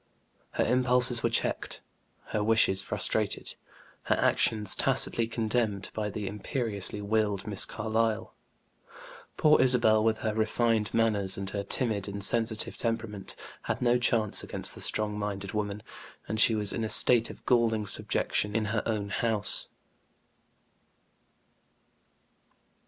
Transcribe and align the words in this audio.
Her 0.53 0.65
impulses 0.65 1.21
were 1.21 1.29
checked, 1.29 1.83
her 2.29 2.43
wishes 2.43 2.81
frustrated, 2.81 3.53
her 4.05 4.15
actions 4.15 4.75
tacitly 4.75 5.27
condemned 5.27 5.91
by 5.93 6.09
the 6.09 6.25
imperiously 6.27 7.01
willed 7.03 7.45
Miss 7.45 7.65
Carlyle. 7.65 8.33
Poor 9.37 9.61
Isabel, 9.61 10.03
with 10.03 10.17
her 10.25 10.33
refined 10.33 10.91
manners 10.91 11.37
and 11.37 11.51
her 11.51 11.61
timid 11.61 12.07
and 12.07 12.23
sensitive 12.23 12.77
temperament, 12.77 13.35
had 13.65 13.79
no 13.79 13.99
chance 13.99 14.43
against 14.43 14.73
the 14.73 14.81
strong 14.81 15.19
minded 15.19 15.51
woman, 15.53 15.83
and 16.27 16.39
she 16.39 16.55
was 16.55 16.73
in 16.73 16.83
a 16.83 16.89
state 16.89 17.29
of 17.29 17.45
galling 17.45 17.85
subjection 17.85 18.55
in 18.55 18.65
her 18.73 18.81
own 18.87 19.09
house. 19.09 19.67